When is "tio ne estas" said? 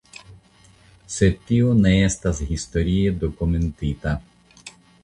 1.51-2.41